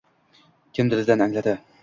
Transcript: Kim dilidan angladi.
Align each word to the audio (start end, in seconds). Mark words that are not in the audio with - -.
Kim 0.79 0.91
dilidan 0.95 1.19
angladi. 1.29 1.57